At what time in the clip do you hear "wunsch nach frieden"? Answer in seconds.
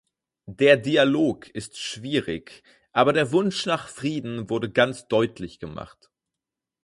3.31-4.49